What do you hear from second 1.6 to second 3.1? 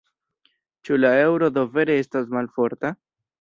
vere estas malforta?